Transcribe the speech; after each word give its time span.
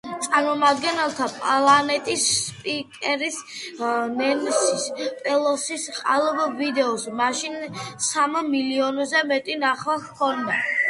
წარმომადგენელთა 0.25 1.25
პალატის 1.33 2.23
სპიკერის 2.37 3.37
ნენსი 4.13 5.09
პელოსის 5.21 5.83
ყალბ 6.01 6.41
ვიდეოს, 6.65 7.05
მაშინ 7.23 7.59
სამ 8.11 8.39
მილიონზე 8.53 9.21
მეტი 9.33 9.59
ნახვა 9.67 9.99
ჰქონდა. 10.09 10.59